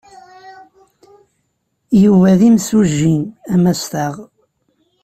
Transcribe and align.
Yuba 2.03 2.31
d 2.39 2.41
imsujji 2.49 3.15
amastaɣ. 3.53 4.13